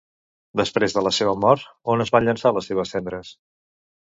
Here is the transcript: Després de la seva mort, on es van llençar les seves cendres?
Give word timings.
Després 0.61 0.95
de 0.95 1.03
la 1.07 1.11
seva 1.17 1.35
mort, 1.43 1.67
on 1.97 2.07
es 2.07 2.13
van 2.17 2.27
llençar 2.31 2.55
les 2.57 2.71
seves 2.73 2.95
cendres? 2.97 3.31